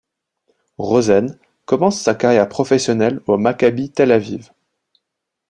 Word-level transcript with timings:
Rosen 0.79 1.37
commence 1.67 2.01
sa 2.01 2.15
carrière 2.15 2.49
professionnelle 2.49 3.21
au 3.27 3.37
Maccabi 3.37 3.91
Tel-Aviv. 3.91 4.49